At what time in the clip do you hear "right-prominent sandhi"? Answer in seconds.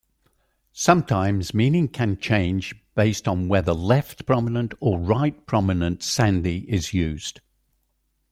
4.97-6.65